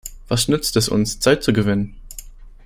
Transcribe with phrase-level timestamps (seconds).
[0.29, 1.95] Was nützt es uns, Zeit zu gewinnen?